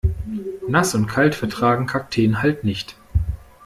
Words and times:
Nass 0.67 0.95
und 0.95 1.05
kalt 1.05 1.35
vertragen 1.35 1.85
Kakteen 1.85 2.41
halt 2.41 2.63
nicht. 2.63 2.95